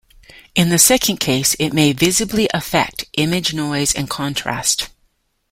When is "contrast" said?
4.09-4.89